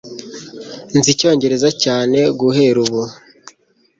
Nziga 0.97 1.09
Icyongereza 1.15 1.69
cyane 1.83 2.19
guhera 2.39 2.77
ubu. 2.85 3.01